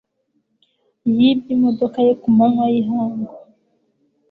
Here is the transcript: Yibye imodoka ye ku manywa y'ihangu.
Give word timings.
Yibye 1.15 1.51
imodoka 1.57 1.97
ye 2.07 2.13
ku 2.21 2.27
manywa 2.37 2.65
y'ihangu. 2.73 3.33